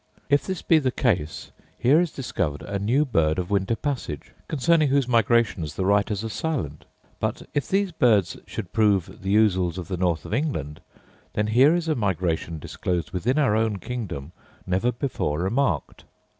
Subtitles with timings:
[0.29, 4.87] If this be the case, here is discovered a new bird of winter passage, concerning
[4.87, 6.85] whose migrations the writers are silent:
[7.19, 10.81] but if these birds should prove the ousels of the north of England,
[11.33, 14.31] then here is a migration disclosed within our own kingdom
[14.65, 16.05] never before remarked.